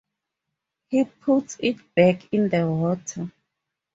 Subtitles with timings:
[0.87, 3.29] He puts it back in the water.